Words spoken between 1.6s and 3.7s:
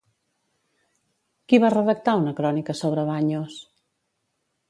va redactar una crònica sobre Baños?